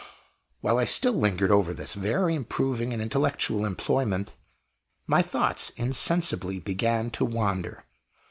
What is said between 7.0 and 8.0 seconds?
to wander.